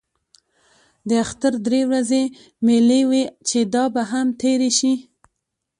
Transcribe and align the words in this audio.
د 1.07 1.09
اختر 1.23 1.53
درې 1.67 1.81
ورځې 1.89 2.23
مېلې 2.65 3.01
وې 3.09 3.23
چې 3.47 3.59
دا 3.73 3.83
به 3.93 4.01
هم 4.11 4.27
تېرې 4.41 4.69
شي. 4.79 4.93